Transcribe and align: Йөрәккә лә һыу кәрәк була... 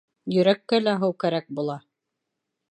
Йөрәккә 0.35 0.79
лә 0.87 0.95
һыу 1.05 1.15
кәрәк 1.25 1.53
була... 1.61 1.79